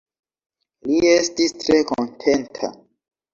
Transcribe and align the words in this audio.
Li 0.91 1.01
estis 1.17 1.53
tre 1.65 1.77
kontenta. 1.93 2.73